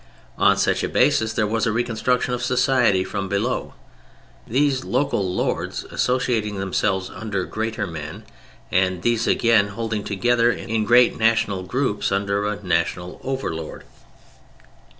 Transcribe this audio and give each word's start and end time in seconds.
On 0.39 0.57
such 0.57 0.83
a 0.83 0.89
basis 0.89 1.31
there 1.33 1.45
was 1.45 1.67
a 1.67 1.71
reconstruction 1.71 2.33
of 2.33 2.41
society 2.43 3.03
from 3.03 3.29
below: 3.29 3.75
these 4.47 4.83
local 4.83 5.31
lords 5.31 5.83
associating 5.91 6.57
themselves 6.57 7.11
under 7.11 7.45
greater 7.45 7.85
men, 7.85 8.23
and 8.71 9.03
these 9.03 9.27
again 9.27 9.67
holding 9.67 10.03
together 10.03 10.49
in 10.49 10.85
great 10.85 11.19
national 11.19 11.61
groups 11.61 12.11
under 12.11 12.47
a 12.47 12.59
national 12.63 13.21
overlord. 13.23 13.83